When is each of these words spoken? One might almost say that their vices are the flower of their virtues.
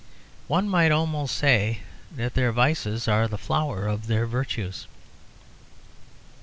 One 0.47 0.67
might 0.67 0.91
almost 0.91 1.37
say 1.37 1.81
that 2.15 2.33
their 2.33 2.51
vices 2.51 3.07
are 3.07 3.27
the 3.27 3.37
flower 3.37 3.85
of 3.87 4.07
their 4.07 4.25
virtues. 4.25 4.87